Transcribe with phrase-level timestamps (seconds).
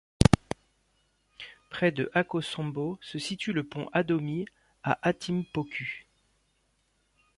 [1.69, 4.45] Près de Akosombo se situe le pont Adomi
[4.83, 6.07] à Atimpoku.